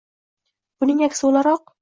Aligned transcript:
Buning 0.85 1.05
aksi 1.09 1.25
o‘laroq 1.31 1.69